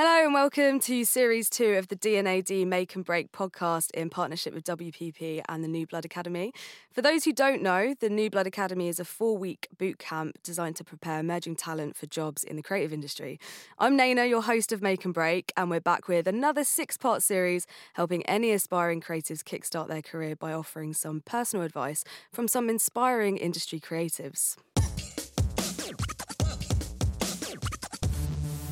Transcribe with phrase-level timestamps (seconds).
[0.00, 4.54] Hello and welcome to series two of the D&AD Make and Break podcast in partnership
[4.54, 6.52] with WPP and the New Blood Academy.
[6.92, 10.40] For those who don't know, the New Blood Academy is a four week boot camp
[10.44, 13.40] designed to prepare emerging talent for jobs in the creative industry.
[13.76, 17.24] I'm Naina, your host of Make and Break, and we're back with another six part
[17.24, 22.70] series helping any aspiring creatives kickstart their career by offering some personal advice from some
[22.70, 24.54] inspiring industry creatives.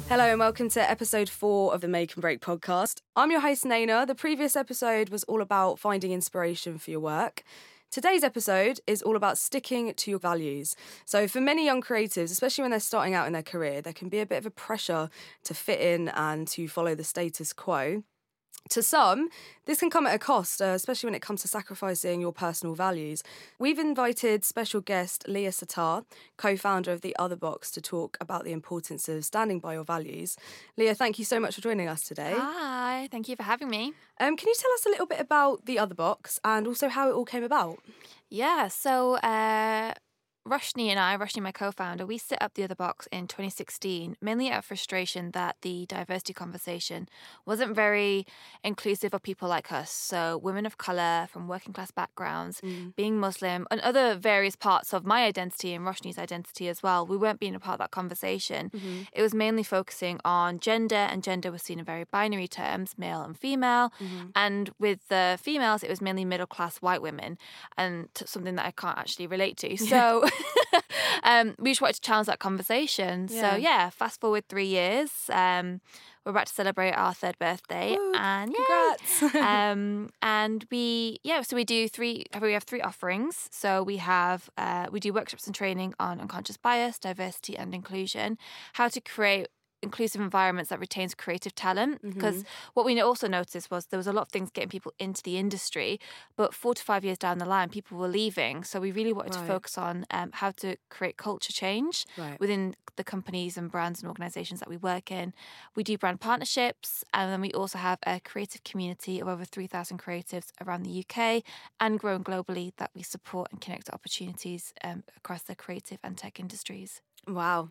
[0.08, 3.00] Hello and welcome to episode four of the Make and Break podcast.
[3.16, 4.06] I'm your host, Naina.
[4.06, 7.42] The previous episode was all about finding inspiration for your work.
[7.90, 10.76] Today's episode is all about sticking to your values.
[11.06, 14.08] So, for many young creatives, especially when they're starting out in their career, there can
[14.08, 15.10] be a bit of a pressure
[15.42, 18.04] to fit in and to follow the status quo.
[18.70, 19.28] To some,
[19.66, 22.74] this can come at a cost, uh, especially when it comes to sacrificing your personal
[22.74, 23.22] values.
[23.60, 26.04] We've invited special guest Leyya Sataar,
[26.36, 29.84] co founder of The Other Box, to talk about the importance of standing by your
[29.84, 30.36] values.
[30.76, 32.34] Leyya, thank you so much for joining us today.
[32.36, 33.92] Hi, thank you for having me.
[34.18, 37.08] Um, can you tell us a little bit about The Other Box and also how
[37.08, 37.78] it all came about?
[38.28, 39.94] Yeah, so uh,
[40.46, 44.16] Roshni and I, Roshni, my co founder, we set up the other box in 2016,
[44.20, 47.08] mainly out of frustration that the diversity conversation
[47.44, 48.26] wasn't very
[48.62, 49.90] inclusive of people like us.
[49.90, 52.94] So, women of colour from working class backgrounds, mm.
[52.94, 57.04] being Muslim, and other various parts of my identity and Roshni's identity as well.
[57.04, 58.70] We weren't being a part of that conversation.
[58.70, 59.02] Mm-hmm.
[59.12, 63.22] It was mainly focusing on gender, and gender was seen in very binary terms male
[63.22, 63.92] and female.
[64.00, 64.28] Mm-hmm.
[64.36, 67.36] And with the females, it was mainly middle class white women,
[67.76, 69.76] and something that I can't actually relate to.
[69.86, 70.24] So,
[71.22, 73.28] um, we just wanted to challenge that conversation.
[73.30, 73.50] Yeah.
[73.52, 75.10] So yeah, fast forward three years.
[75.30, 75.80] Um,
[76.24, 79.22] we're about to celebrate our third birthday, and congrats!
[79.36, 82.24] um, and we yeah, so we do three.
[82.42, 83.48] We have three offerings.
[83.52, 88.38] So we have uh, we do workshops and training on unconscious bias, diversity, and inclusion.
[88.72, 89.46] How to create
[89.86, 92.70] inclusive environments that retains creative talent because mm-hmm.
[92.74, 95.36] what we also noticed was there was a lot of things getting people into the
[95.38, 96.00] industry
[96.36, 99.34] but four to five years down the line people were leaving so we really wanted
[99.34, 99.42] right.
[99.42, 102.38] to focus on um, how to create culture change right.
[102.40, 105.32] within the companies and brands and organizations that we work in
[105.74, 109.98] we do brand partnerships and then we also have a creative community of over 3000
[109.98, 111.42] creatives around the uk
[111.80, 116.40] and growing globally that we support and connect opportunities um, across the creative and tech
[116.40, 117.70] industries Wow,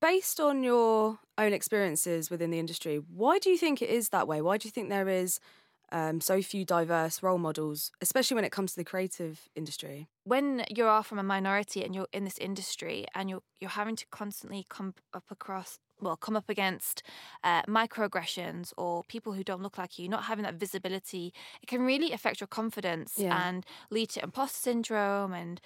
[0.00, 4.26] based on your own experiences within the industry, why do you think it is that
[4.26, 4.40] way?
[4.40, 5.40] Why do you think there is
[5.92, 10.08] um, so few diverse role models, especially when it comes to the creative industry?
[10.24, 13.96] When you are from a minority and you're in this industry and you're you're having
[13.96, 17.02] to constantly come up across well come up against
[17.44, 21.32] uh, microaggressions or people who don't look like you not having that visibility
[21.62, 23.46] it can really affect your confidence yeah.
[23.46, 25.60] and lead to imposter syndrome and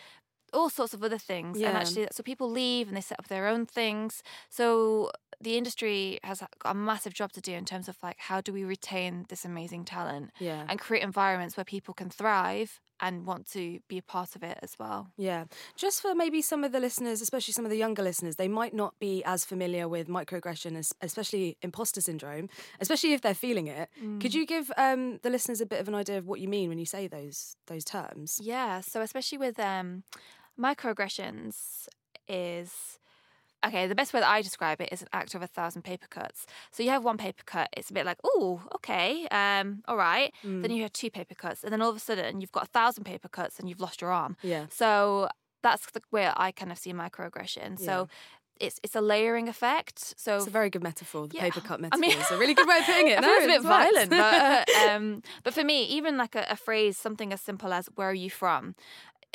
[0.54, 1.58] all sorts of other things.
[1.58, 1.68] Yeah.
[1.68, 4.22] And actually, so people leave and they set up their own things.
[4.48, 5.10] So
[5.40, 8.52] the industry has got a massive job to do in terms of like how do
[8.52, 10.64] we retain this amazing talent yeah.
[10.68, 14.58] and create environments where people can thrive and want to be a part of it
[14.62, 15.08] as well.
[15.16, 15.44] Yeah.
[15.76, 18.72] Just for maybe some of the listeners, especially some of the younger listeners, they might
[18.72, 22.48] not be as familiar with microaggression, especially imposter syndrome,
[22.80, 23.88] especially if they're feeling it.
[24.02, 24.20] Mm.
[24.20, 26.68] Could you give um, the listeners a bit of an idea of what you mean
[26.68, 28.40] when you say those those terms?
[28.42, 28.80] Yeah.
[28.80, 30.04] So especially with um,
[30.58, 31.88] Microaggressions
[32.28, 32.98] is
[33.66, 36.06] okay, the best way that I describe it is an act of a thousand paper
[36.08, 36.46] cuts.
[36.70, 40.32] So you have one paper cut, it's a bit like, oh, okay, um, all right.
[40.44, 40.62] Mm.
[40.62, 42.68] Then you have two paper cuts, and then all of a sudden you've got a
[42.68, 44.36] thousand paper cuts and you've lost your arm.
[44.42, 44.66] Yeah.
[44.70, 45.28] So
[45.62, 47.80] that's the way I kind of see microaggression.
[47.80, 47.86] Yeah.
[47.86, 48.08] So
[48.60, 50.14] it's it's a layering effect.
[50.16, 51.26] So it's a very good metaphor.
[51.26, 52.04] The yeah, paper cut metaphor.
[52.04, 53.20] I mean, it's a really good way of putting it.
[53.20, 56.56] No, it's a bit violent, but uh, um, but for me, even like a, a,
[56.56, 58.74] phrase, something as simple as "Where are you from?"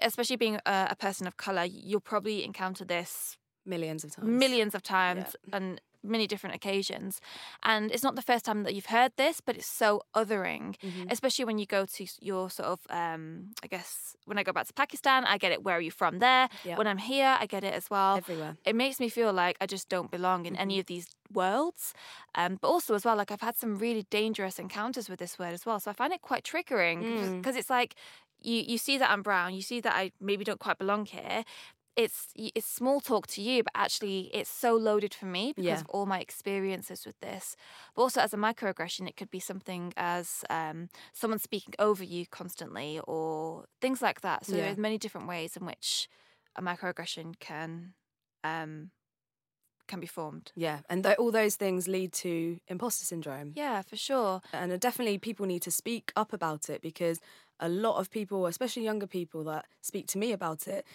[0.01, 4.75] Especially being a, a person of color, you'll probably encounter this millions of times, millions
[4.75, 5.57] of times, yeah.
[5.57, 7.19] and many different occasions.
[7.63, 11.09] And it's not the first time that you've heard this, but it's so othering, mm-hmm.
[11.09, 14.67] especially when you go to your sort of, um, I guess, when I go back
[14.67, 15.63] to Pakistan, I get it.
[15.63, 16.47] Where are you from there?
[16.63, 16.77] Yeah.
[16.77, 18.17] When I'm here, I get it as well.
[18.17, 18.57] Everywhere.
[18.65, 20.61] It makes me feel like I just don't belong in mm-hmm.
[20.61, 21.93] any of these worlds.
[22.33, 25.53] Um, but also, as well, like I've had some really dangerous encounters with this word
[25.53, 25.79] as well.
[25.79, 27.59] So I find it quite triggering because mm.
[27.59, 27.95] it's like,
[28.41, 31.43] you you see that I'm brown, you see that I maybe don't quite belong here.
[31.95, 35.79] It's it's small talk to you, but actually it's so loaded for me because yeah.
[35.81, 37.57] of all my experiences with this.
[37.95, 42.25] But also as a microaggression, it could be something as um, someone speaking over you
[42.25, 44.45] constantly or things like that.
[44.45, 44.65] So yeah.
[44.65, 46.07] there's many different ways in which
[46.55, 47.93] a microaggression can
[48.45, 48.91] um,
[49.89, 50.53] can be formed.
[50.55, 53.53] Yeah, and th- all those things lead to imposter syndrome.
[53.55, 54.41] Yeah, for sure.
[54.53, 57.19] And definitely people need to speak up about it because
[57.59, 60.85] a lot of people, especially younger people that speak to me about it,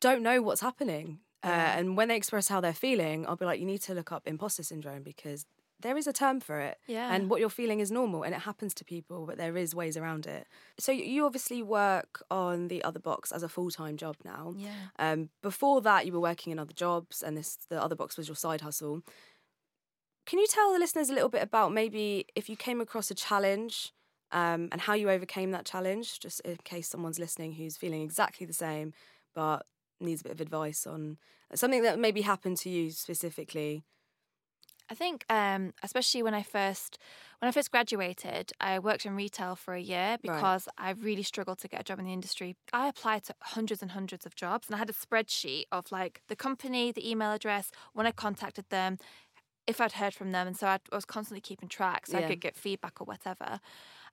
[0.00, 1.20] don't know what's happening.
[1.42, 4.10] Uh, and when they express how they're feeling, I'll be like, you need to look
[4.10, 5.46] up imposter syndrome because
[5.80, 6.78] there is a term for it.
[6.86, 7.12] Yeah.
[7.12, 9.96] And what you're feeling is normal and it happens to people, but there is ways
[9.96, 10.46] around it.
[10.78, 14.54] So you obviously work on the other box as a full-time job now.
[14.56, 14.70] yeah.
[14.98, 18.28] Um, before that, you were working in other jobs, and this the other box was
[18.28, 19.02] your side hustle.
[20.24, 23.14] Can you tell the listeners a little bit about maybe if you came across a
[23.14, 23.92] challenge
[24.36, 28.46] um, and how you overcame that challenge, just in case someone's listening who's feeling exactly
[28.46, 28.92] the same
[29.34, 29.66] but
[30.00, 31.18] needs a bit of advice on
[31.54, 33.86] something that maybe happened to you specifically?
[34.88, 36.98] I think, um, especially when I first
[37.40, 41.58] when I first graduated, I worked in retail for a year because I really struggled
[41.58, 42.56] to get a job in the industry.
[42.72, 46.22] I applied to hundreds and hundreds of jobs, and I had a spreadsheet of like
[46.28, 48.98] the company, the email address, when I contacted them,
[49.66, 52.18] if I'd heard from them, and so I'd, I was constantly keeping track so Yeah.
[52.18, 53.60] I could get feedback or whatever.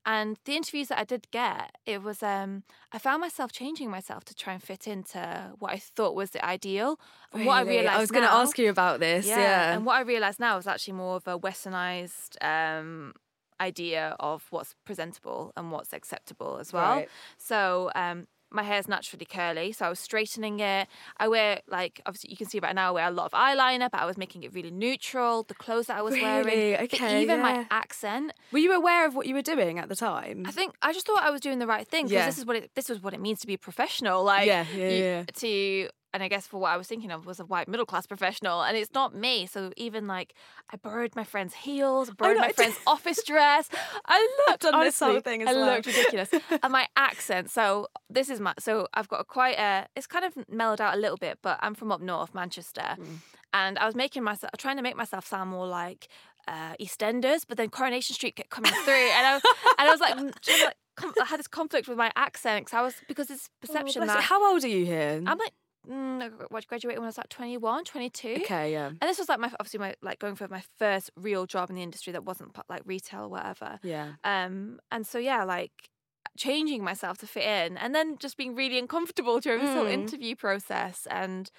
[0.05, 4.25] And the interviews that I did get, it was um, I found myself changing myself
[4.25, 7.00] to try and fit into what I thought was the ideal.
[7.31, 9.25] And what I realized I was going to ask you about this.
[9.25, 9.38] yeah.
[9.38, 9.73] Yeah.
[9.75, 13.13] And what I realised now is actually more of a westernized um,
[13.61, 16.95] idea of what's presentable and what's acceptable as well.
[16.97, 17.09] Right.
[17.38, 20.88] So um, my hair's naturally curly, so I was straightening it.
[21.17, 23.89] I wear like obviously you can see right now I wear a lot of eyeliner,
[23.91, 25.44] but I was making it really neutral.
[25.44, 26.71] The clothes that I was wearing, Really?
[26.75, 27.44] but Okay, even yeah.
[27.44, 28.33] my accent.
[28.51, 30.44] Were you aware of what you were doing at the time?
[30.47, 32.25] I think I just thought I was doing the right thing because Yeah.
[32.27, 34.23] this is what it this was what it means to be professional.
[34.23, 35.23] Like Yeah, yeah, you- yeah.
[35.33, 38.06] to and I guess for what I was thinking of was a white middle class
[38.06, 39.45] professional, and it's not me.
[39.48, 40.33] So even like
[40.71, 43.69] I borrowed my friend's heels, borrowed my friend's office dress.
[44.06, 45.65] I looked done this thing I well.
[45.65, 46.30] looked ridiculous,
[46.63, 47.50] and my accent.
[47.50, 49.88] So this is my so I've got a quite a.
[49.95, 53.18] It's kind of mellowed out a little bit, but I'm from up north, Manchester, Mm.
[53.54, 56.07] and I was making myself trying to make myself sound more like.
[56.45, 59.44] Uh, EastEnders, but then Coronation Street kept coming through, and I was,
[59.80, 60.75] and I was like, mm, just like
[61.21, 64.15] I had this conflict with my accent because I was because it's perception Oh, bless
[64.15, 64.21] you.
[64.21, 65.24] that How old are you here?
[65.25, 65.54] I'm like,
[65.89, 68.35] mm, what, graduated when I was like 21, 22.
[68.44, 68.88] okay, yeah.
[68.88, 71.75] And this was like my obviously my like going for my first real job in
[71.75, 73.80] the industry that wasn't like retail or whatever.
[73.83, 74.13] Yeah.
[74.24, 75.89] Um, and so yeah, like
[76.38, 79.91] changing myself to fit in, and then just being really uncomfortable during this whole Mm.
[79.94, 81.07] interview process.
[81.09, 81.50] And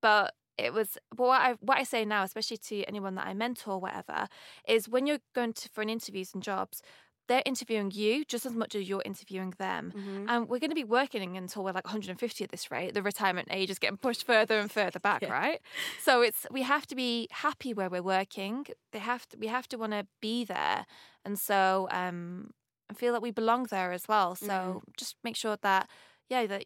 [0.00, 3.34] but it was but what I what I say now, especially to anyone that I
[3.34, 4.28] mentor, or whatever,
[4.68, 6.80] is when you're going to for an interviews and jobs.
[7.28, 9.92] They're interviewing you just as much as you're interviewing them.
[9.96, 10.26] Mhm.
[10.28, 12.94] And we're going to be working until we're like 150 at this rate.
[12.94, 15.32] The retirement age is getting pushed further and further back, Yeah.
[15.32, 15.60] right?
[15.98, 18.66] So it's we have to be happy where we're working.
[18.92, 20.86] They have to we have to want to be there,
[21.24, 22.50] and so um,
[22.90, 24.34] I feel that we belong there as well.
[24.36, 24.78] So Mm-hmm.
[24.96, 25.88] just make sure that
[26.28, 26.64] yeah that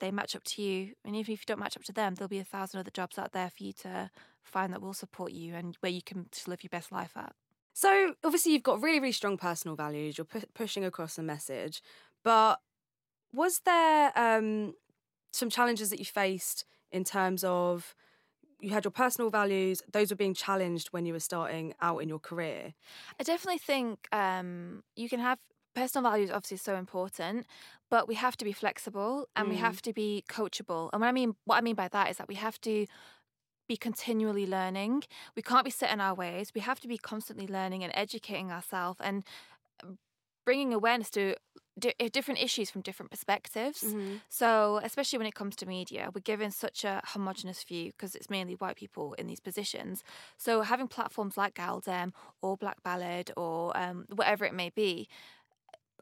[0.00, 2.28] they match up to you, and even if you don't match up to them, there'll
[2.28, 4.10] be a thousand other jobs out there for you to
[4.42, 7.34] find that will support you and where you can live your best life at.
[7.72, 10.18] So obviously you've got really, really strong personal values.
[10.18, 11.82] You're pu- pushing across a message,
[12.22, 12.60] but
[13.32, 14.74] was there um,
[15.32, 17.94] some challenges that you faced in terms of
[18.60, 22.08] you had your personal values; those were being challenged when you were starting out in
[22.08, 22.74] your career.
[23.18, 25.38] I definitely think um, you can have
[25.74, 26.30] personal values.
[26.30, 27.46] Obviously, so important,
[27.90, 29.56] but we have to be flexible and we Mm.
[29.56, 30.90] have to be coachable.
[30.92, 32.86] And what I mean, what I mean by that is that we have to
[33.68, 35.04] be continually learning.
[35.36, 36.52] We can't be set in our ways.
[36.54, 39.24] We have to be constantly learning and educating ourselves and
[39.82, 39.98] um,
[40.44, 41.36] bringing awareness to
[41.78, 43.82] di- uh, different issues from different perspectives.
[43.82, 44.16] Mm-hmm.
[44.28, 48.28] So, especially when it comes to media, we're given such a homogenous view because it's
[48.28, 50.02] mainly white people in these positions.
[50.36, 52.12] So, having platforms like gal-dem
[52.42, 55.08] or Black Ballad or um, whatever it may be,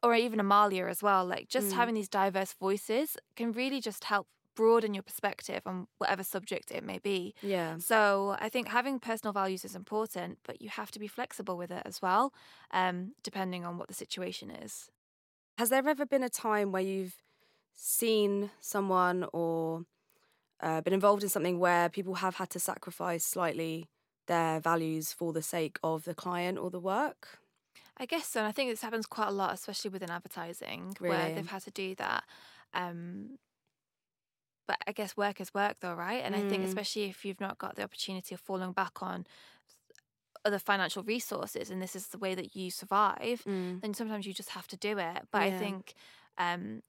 [0.03, 1.73] or even Amaliah as well, like just Mm.
[1.75, 4.27] having these diverse voices can really just help
[4.61, 7.35] broaden your perspective on whatever subject it may be.
[7.41, 7.79] Yeah.
[7.79, 11.71] So I think having personal values is important, but you have to be flexible with
[11.71, 12.35] it as well,
[12.71, 14.91] um, depending on what the situation is.
[15.57, 17.17] Has there ever been a time where you've
[17.73, 19.85] seen someone or
[20.61, 23.89] uh, been involved in something where people have had to sacrifice slightly
[24.27, 27.39] their values for the sake of the client or the work?
[27.97, 28.41] I guess so.
[28.41, 31.71] And I think this happens quite a lot, especially within advertising, where they've had to
[31.71, 32.25] do that.
[32.75, 33.39] Um,
[34.71, 36.23] but I guess work is work, though, right?
[36.25, 36.65] And I think, Mm.
[36.65, 39.27] especially if you've not got the opportunity of falling back on
[40.45, 43.47] other financial resources and this is the way that you survive,
[43.83, 45.29] then sometimes you just have to do it.
[45.31, 45.95] But I think
[46.39, 46.81] um,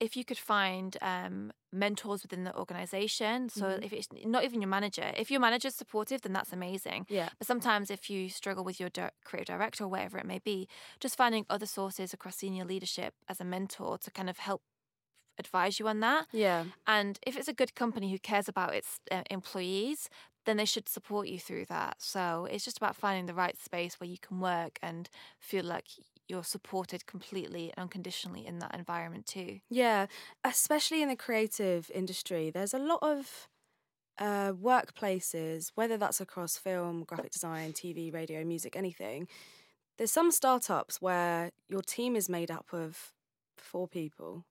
[0.00, 3.82] if you could find um, mentors within the organization, so Mhm.
[3.82, 7.06] if it's not even your manager, if your manager's supportive, then that's amazing.
[7.08, 7.30] Yeah.
[7.38, 10.68] But sometimes if you struggle with your di- creative director or whatever it may be,
[11.00, 14.62] just finding other sources across senior leadership as a mentor to kind of help
[15.38, 16.26] advise you on that.
[16.32, 16.64] Yeah.
[16.86, 20.08] And if it's a good company who cares about its uh, employees,
[20.46, 21.96] then they should support you through that.
[21.98, 25.86] So it's just about finding the right space where you can work and feel like
[26.28, 29.60] you're supported completely and unconditionally in that environment too.
[29.70, 30.06] Yeah,
[30.42, 33.48] especially in the creative industry, there's a lot of
[34.18, 39.28] uh, workplaces, whether that's across film, graphic design, TV, radio, music, anything,
[39.98, 43.12] there's some startups where your team is made up of
[43.56, 44.44] four people.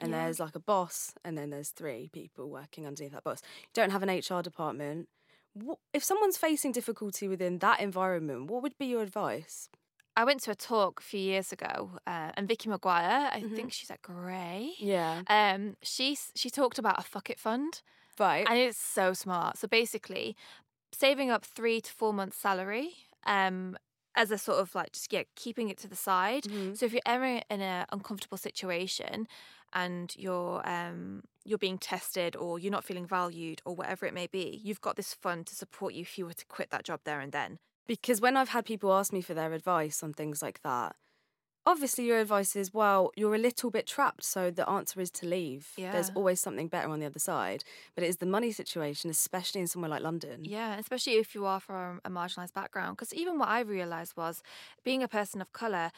[0.00, 0.24] And Yeah.
[0.24, 3.42] there's like a boss, and then there's three people working underneath that boss.
[3.60, 5.08] You don't have an HR department.
[5.54, 9.68] What, if someone's facing difficulty within that environment, what would be your advice?
[10.16, 13.54] I went to a talk a few years ago, uh, and Vicki Maguire, I Mhm.
[13.56, 14.74] think she's at Grey.
[14.78, 15.22] Yeah.
[15.28, 17.82] Um, she she talked about a fuck it fund,
[18.18, 18.46] Right.
[18.48, 19.56] and it's so smart.
[19.58, 20.36] So basically,
[20.92, 23.76] saving up three to four months' salary, um,
[24.16, 26.46] as a sort of like just yeah, keeping it to the side.
[26.46, 26.74] Mhm.
[26.74, 29.28] So if you're ever in an uncomfortable situation
[29.72, 34.26] and you're um you're being tested or you're not feeling valued or whatever it may
[34.26, 37.00] be, you've got this fund to support you if you were to quit that job
[37.04, 37.58] there and then.
[37.86, 40.94] Because when I've had people ask me for their advice on things like that,
[41.66, 45.26] obviously your advice is, well, you're a little bit trapped, so the answer is to
[45.26, 45.70] leave.
[45.76, 47.64] There's always something better on the other side.
[47.94, 50.44] But it is the money situation, especially in somewhere like London.
[50.44, 52.96] Yeah, especially if you are from a marginalised background.
[52.96, 54.42] Because even what I realised was
[54.84, 55.90] being a person of colour,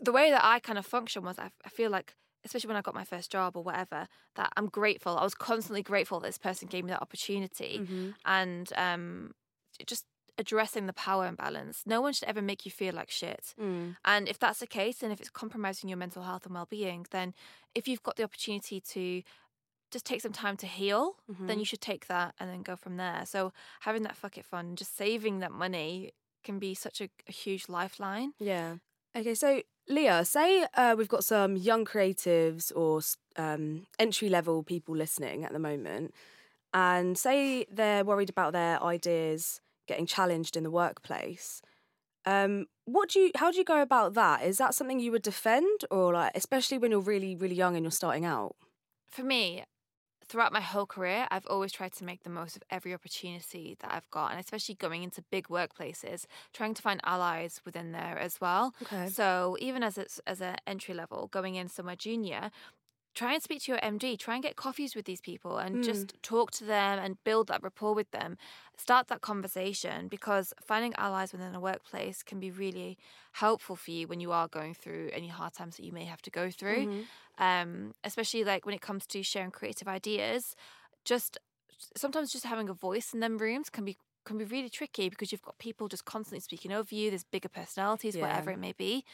[0.00, 2.14] the way that I kind of function was I, I feel like,
[2.46, 5.16] especially when I got my first job or whatever, that I'm grateful.
[5.18, 7.80] I was constantly grateful that this person gave me that opportunity.
[7.80, 8.14] Mhm.
[8.24, 9.32] And um,
[9.86, 10.06] just
[10.38, 11.82] addressing the power imbalance.
[11.86, 13.54] No one should ever make you feel like shit.
[13.58, 13.96] Mm.
[14.04, 17.06] And if that's the case, and if it's compromising your mental health and well being,
[17.10, 17.34] then
[17.74, 19.22] if you've got the opportunity to
[19.90, 21.58] just take some time to heal, then Mhm.
[21.60, 23.24] you should take that and then go from there.
[23.24, 26.12] So having that fuck it fund, just saving that money
[26.44, 28.34] can be such a, a huge lifeline.
[28.38, 28.76] Yeah.
[29.16, 33.00] Okay, so Leyya, say uh, we've got some young creatives or
[33.36, 36.12] um, entry level people listening at the moment,
[36.74, 41.62] and say they're worried about their ideas getting challenged in the workplace.
[42.26, 43.30] Um, what do you?
[43.36, 44.42] How do you go about that?
[44.42, 47.84] Is that something you would defend, or like, especially when you're really, really young and
[47.84, 48.54] you're starting out?
[49.08, 49.64] For me,
[50.28, 53.92] throughout my whole career, I've always tried to make the most of every opportunity that
[53.92, 58.40] I've got, and especially going into big workplaces, trying to find allies within there as
[58.40, 58.74] well.
[58.82, 59.06] Okay.
[59.06, 62.50] So even as it's as an entry level, going in somewhere junior,
[63.16, 64.16] try and speak to your MD.
[64.16, 65.82] Try and get coffees with these people and Mm.
[65.82, 68.38] just talk to them and build that rapport with them.
[68.76, 72.98] Start that conversation because finding allies within a workplace can be really
[73.32, 76.22] helpful for you when you are going through any hard times that you may have
[76.22, 76.86] to go through.
[76.86, 77.08] Mhm.
[77.38, 80.54] Um, especially like when it comes to sharing creative ideas,
[81.04, 81.38] just
[81.96, 85.32] sometimes just having a voice in them rooms can be can be really tricky because
[85.32, 87.10] you've got people just constantly speaking over you.
[87.10, 88.22] There's bigger personalities, Yeah.
[88.26, 89.04] whatever it may be.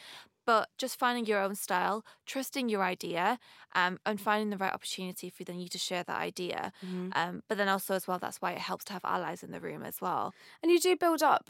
[0.45, 3.39] But just finding your own style, trusting your idea,
[3.75, 6.73] um, and finding the right opportunity for then you to share that idea.
[6.83, 7.11] Mhm.
[7.15, 9.61] Um, but then also as well, that's why it helps to have allies in the
[9.61, 10.33] room as well.
[10.61, 11.49] And you do build up.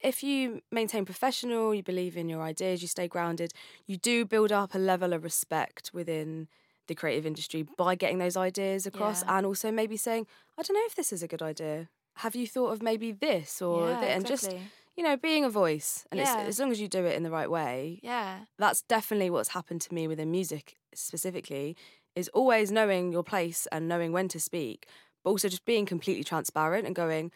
[0.00, 3.52] If you maintain professional, you believe in your ideas, you stay grounded,
[3.86, 6.48] you do build up a level of respect within
[6.86, 9.38] the creative industry by getting those ideas across Yeah.
[9.38, 10.26] and also maybe saying,
[10.58, 11.88] I don't know if this is a good idea.
[12.16, 14.10] Have you thought of maybe this or yeah, that?
[14.16, 14.54] And just,
[14.96, 16.06] you know, being a voice.
[16.10, 16.20] And Yeah.
[16.20, 19.50] it's, as long as you do it in the right way, yeah, that's definitely what's
[19.50, 21.76] happened to me within music specifically
[22.14, 24.88] is always knowing your place and knowing when to speak,
[25.24, 27.30] but also just being completely transparent and going,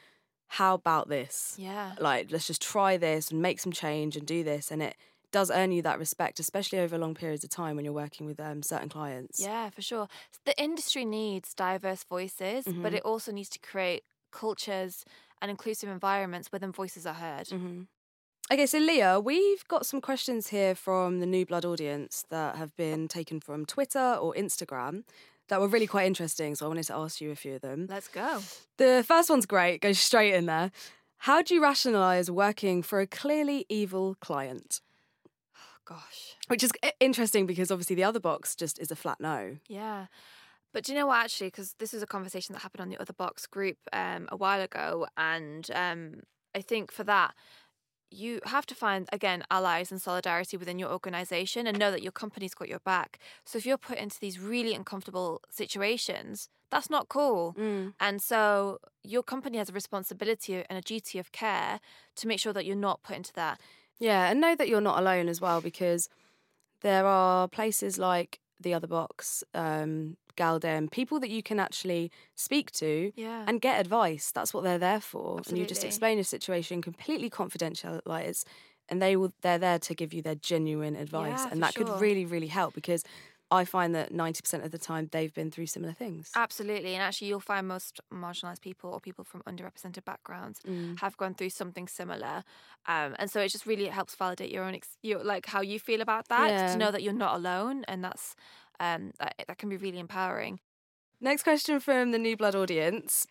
[0.48, 1.58] how about this?
[1.58, 1.96] yeah.
[1.98, 4.70] Like, let's just try this and make some change and do this.
[4.70, 4.96] And it
[5.32, 8.40] does earn you that respect, especially over long periods of time when you're working with
[8.40, 9.48] um, certain clients.
[9.48, 10.08] Yeah, for sure.
[10.44, 12.94] The industry needs diverse voices, but Mhm.
[12.94, 15.04] it also needs to create cultures
[15.42, 17.48] and inclusive environments where them voices are heard.
[17.48, 17.82] hmm
[18.52, 22.74] Okay, so Leyya, we've got some questions here from the New Blood audience that have
[22.74, 25.04] been taken from Twitter or Instagram
[25.46, 26.56] that were really quite interesting.
[26.56, 27.86] So I wanted to ask you a few of them.
[27.88, 28.40] Let's go.
[28.76, 30.72] The first one's great, goes straight in there.
[31.18, 34.80] How do you rationalise working for a clearly evil client?
[35.56, 36.36] Oh, gosh.
[36.48, 39.58] Which is interesting because obviously the other box just is a flat no.
[39.68, 40.06] Yeah.
[40.72, 41.48] But do you know what, actually?
[41.48, 44.60] Because this is a conversation that happened on the Other Box group um, a while
[44.60, 45.06] ago.
[45.16, 46.20] And um,
[46.54, 47.34] I think for that,
[48.12, 52.12] you have to find, again, allies and solidarity within your organization and know that your
[52.12, 53.18] company's got your back.
[53.44, 57.54] So if you're put into these really uncomfortable situations, that's not cool.
[58.00, 61.80] And so your company has a responsibility and a duty of care
[62.16, 63.60] to make sure that you're not put into that.
[63.98, 66.08] Yeah, and know that you're not alone as well because
[66.80, 72.70] there are places like the other box, um, gal-dem, people that you can actually speak
[72.72, 73.44] to Yeah.
[73.46, 74.30] and get advice.
[74.32, 75.40] That's what they're there for.
[75.48, 78.44] And you just explain your situation completely confidential, like it's,
[78.88, 81.84] and they will they're there to give you their genuine advice, Yeah, and that sure.
[81.84, 83.04] could really really help because
[83.50, 86.30] I find that ninety percent of the time they've been through similar things.
[86.36, 86.94] Absolutely.
[86.94, 90.98] And actually, you'll find most marginalised people or people from underrepresented backgrounds Mm.
[91.00, 92.44] have gone through something similar.
[92.86, 95.78] Um, and so it just really helps validate your own, ex- your, like how you
[95.80, 96.66] feel about that Yeah.
[96.72, 97.84] to know that you're not alone.
[97.88, 98.36] And that's,
[98.78, 100.60] um, that, that can be really empowering.
[101.20, 103.26] Next question from the New Blood audience.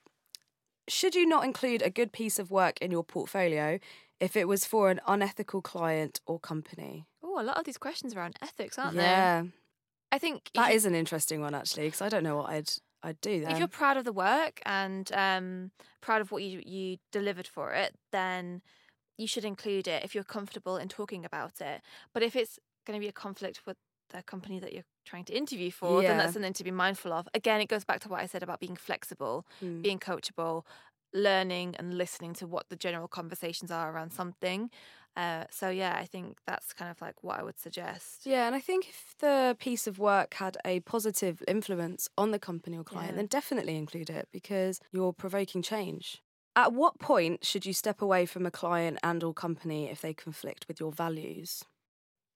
[0.88, 3.80] should you not include a good piece of work in your portfolio
[4.20, 7.06] if it was for an unethical client or company?
[7.24, 9.04] Oh, a lot of these questions around ethics, aren't they?
[9.04, 9.44] yeah,
[10.12, 12.70] I think that if, is an interesting one actually because I don't know what I'd
[13.04, 13.52] I'd do then.
[13.52, 17.72] if you're proud of the work and um, proud of what you you delivered for
[17.74, 18.62] it, then
[19.18, 21.82] you should include it if you're comfortable in talking about it.
[22.14, 23.78] But if it's going to be a conflict with
[24.12, 27.28] the company that you're trying to interview for, then that's something to be mindful of.
[27.34, 29.82] Again, it goes back to what I said about being flexible, Mm.
[29.84, 30.64] being coachable,
[31.14, 34.70] learning and listening to what the general conversations are around something.
[35.16, 38.26] Uh, so yeah, I think that's kind of like what I would suggest.
[38.26, 42.40] Yeah, and I think if the piece of work had a positive influence on the
[42.40, 43.18] company or client, Yeah.
[43.18, 46.22] then definitely include it because you're provoking change.
[46.56, 50.14] At what point should you step away from a client and or company if they
[50.14, 51.64] conflict with your values?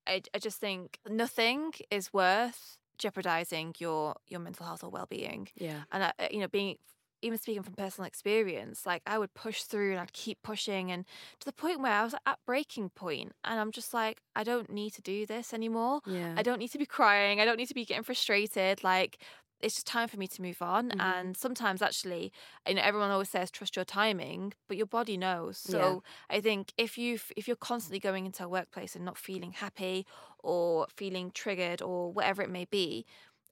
[0.06, 5.84] I, I just think nothing is worth jeopardizing your your mental health or well-being Yeah.
[5.92, 6.78] and I, you know being
[7.24, 11.06] even speaking from personal experience like i would push through and i'd keep pushing and
[11.40, 14.70] to the point where i was at breaking point and i'm just like i don't
[14.70, 16.38] need to do this anymore Yeah.
[16.38, 19.24] i don't need to be crying i don't need to be getting frustrated like
[19.62, 21.00] it's just time for me to move on Mhm.
[21.00, 22.32] and sometimes actually
[22.68, 25.96] you know everyone always says trust your timing but your body knows so Yeah.
[26.30, 30.06] i think if you if you're constantly going into a workplace and not feeling happy
[30.40, 33.06] or feeling triggered or whatever it may be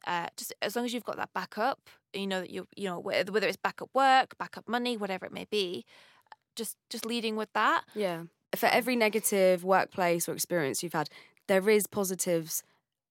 [0.08, 3.00] uh, just as long as you've got that backup you know that you you know
[3.00, 5.86] whether whether it's backup work backup money whatever it may be
[6.56, 8.24] just just leading with that Yeah.
[8.54, 11.08] For every negative workplace or experience you've had,
[11.48, 12.64] there is positives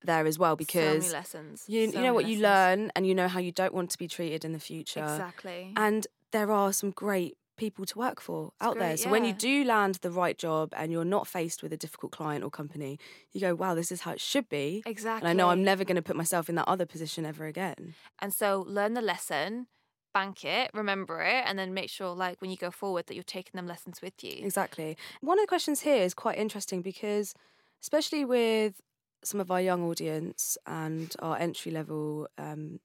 [0.03, 2.93] there as well so because many lessons you so you know what many you learn
[2.95, 5.01] and you know how you don't want to be treated in the future.
[5.03, 8.89] exactly And there are some great people to work for out there.
[8.89, 11.77] great, So when you do land the right job and you're not faced with a
[11.77, 12.99] difficult client or company,
[13.33, 14.83] you go, wow, this is how it should be.
[14.87, 17.45] exactly And I know I'm never going to put myself in that other position ever
[17.45, 17.95] again.
[18.19, 19.67] And so learn the lesson,
[20.15, 23.23] bank it, remember it, and then make sure, like, when you go forward, that you're
[23.23, 24.37] taking them lessons with you.
[24.43, 24.97] Exactly.
[25.21, 27.35] One of the questions here is quite interesting because,
[27.83, 28.81] especially with
[29.23, 32.81] some of our young audience and our entry level um,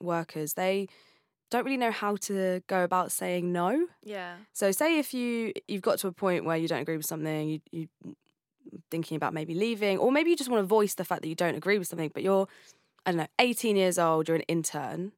[0.00, 0.88] workers, they
[1.50, 3.86] don't really know how to go about saying no.
[4.04, 4.36] Yeah.
[4.52, 7.48] So say if you you've got to a point where you don't agree with something,
[7.48, 8.14] you you mm,
[8.90, 11.34] thinking about maybe leaving, or maybe you just want to voice the fact that you
[11.34, 12.48] don't agree with something, but you're
[13.06, 15.12] I don't know, 18 years old, you're an intern.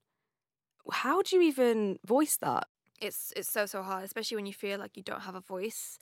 [0.93, 2.69] How do you even voice that?
[3.01, 5.99] It's it's so so hard, especially when you feel like you don't have a voice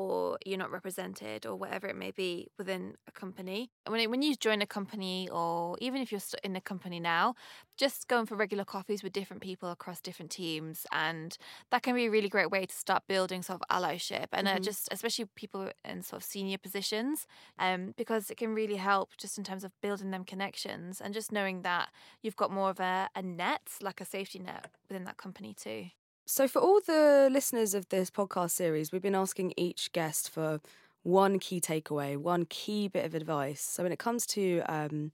[0.00, 3.70] or you're not represented or whatever it may be within a company.
[3.86, 7.34] When it, when you join a company or even if you're in a company now,
[7.76, 11.36] just going for regular coffees with different people across different teams and
[11.70, 14.58] that can be a really great way to start building sort of allyship and uh,
[14.58, 14.68] Mhm.
[14.68, 17.26] just especially people in sort of senior positions
[17.58, 21.30] um because it can really help just in terms of building them connections and just
[21.32, 21.90] knowing that
[22.22, 25.86] you've got more of a, a net like a safety net within that company too.
[26.26, 30.60] So, for all the listeners of this podcast series, we've been asking each guest for
[31.04, 33.60] one key takeaway, one key bit of advice.
[33.62, 35.12] So, when it comes to, um,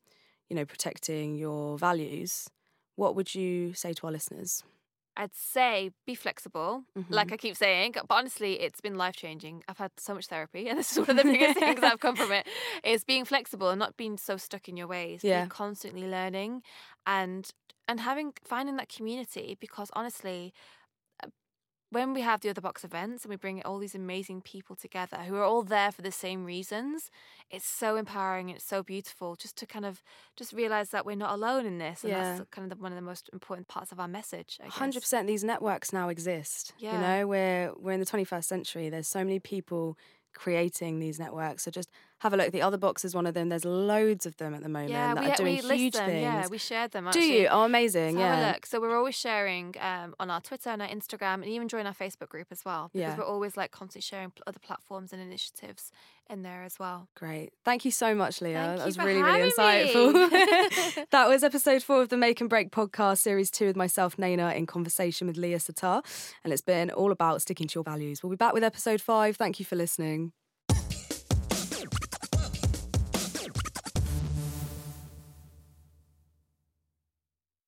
[0.49, 2.49] you know, protecting your values,
[2.97, 4.63] what would you say to our listeners?
[5.15, 7.33] I'd say be flexible, like Mhm.
[7.35, 7.93] I keep saying.
[7.93, 9.63] But honestly, it's been life changing.
[9.69, 12.17] I've had so much therapy, and this is one of the biggest things I've come
[12.17, 12.47] from it:
[12.85, 15.23] is being flexible and not being so stuck in your ways.
[15.23, 15.41] Yeah.
[15.41, 16.63] Being constantly learning,
[17.07, 17.51] and
[17.87, 19.59] and having finding that community.
[19.61, 20.55] Because honestly,
[21.93, 25.19] when we have the other box events and we bring all these amazing people together
[25.19, 27.11] who are all there for the same reasons,
[27.51, 30.03] it's so empowering and it's so beautiful just to kind of
[30.35, 32.03] just realize that we're not alone in this.
[32.03, 32.37] And Yeah.
[32.39, 34.59] that's kind of the, one of the most important parts of our message.
[34.61, 34.75] I guess.
[34.75, 35.27] Hundred percent.
[35.29, 36.73] These networks now exist.
[36.79, 36.95] yeah.
[36.95, 38.89] You know, we're we're in the twenty first century.
[38.89, 39.99] There's so many people
[40.35, 41.63] creating these networks.
[41.65, 41.91] So just
[42.23, 42.53] have a look.
[42.53, 43.49] The other box is one of them.
[43.49, 46.07] There's loads of them at the moment Yeah, that we, are doing we huge them.
[46.07, 46.23] things.
[46.23, 47.09] Yeah, we shared them.
[47.13, 47.49] Do you?
[47.51, 48.15] Oh, amazing!
[48.15, 48.37] So yeah.
[48.37, 48.67] Have a look.
[48.67, 51.95] So we're always sharing um, on our Twitter and our Instagram, and even join our
[51.95, 52.91] Facebook group as well.
[52.93, 53.17] Because Yeah.
[53.19, 55.91] we're always like constantly sharing other platforms and initiatives
[56.31, 57.09] in there as well.
[57.17, 57.53] Great.
[57.65, 58.55] Thank you so much, Leyya.
[58.55, 61.07] Thank that you was for really, really insightful.
[61.11, 64.55] that was episode four of the Make and Break podcast, series two with myself, Naina,
[64.55, 66.03] in conversation with Leyya Sataar.
[66.45, 68.23] And it's been all about sticking to your values.
[68.23, 69.37] We'll be back with episode five.
[69.37, 70.33] Thank you for listening.